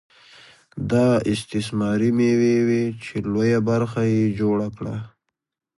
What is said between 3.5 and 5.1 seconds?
برخه یې جوړه کړه